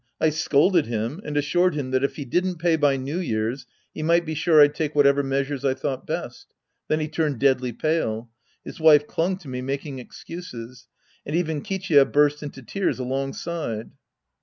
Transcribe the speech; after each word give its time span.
I 0.19 0.31
scolded 0.31 0.87
him 0.87 1.21
and 1.23 1.37
assured 1.37 1.75
him 1.75 1.91
that 1.91 2.03
if 2.03 2.15
he 2.15 2.25
didn't 2.25 2.57
pay 2.57 2.75
by 2.75 2.97
New 2.97 3.19
Year's, 3.19 3.67
he 3.93 4.01
might 4.01 4.25
be 4.25 4.33
sure 4.33 4.59
I'd 4.59 4.73
take 4.73 4.95
whatever 4.95 5.21
measures 5.21 5.63
I 5.63 5.75
thought 5.75 6.07
best. 6.07 6.55
Then 6.87 6.99
he 6.99 7.07
turned 7.07 7.37
deadly 7.37 7.71
pale. 7.71 8.27
His 8.65 8.79
wife 8.79 9.05
clung 9.05 9.37
to 9.37 9.47
me 9.47 9.61
making 9.61 9.99
excuses. 9.99 10.87
And 11.23 11.35
even 11.35 11.61
Kichiya 11.61 12.05
burst 12.11 12.41
into 12.41 12.63
tears 12.63 12.97
algiig 12.97 13.35
side. 13.35 13.91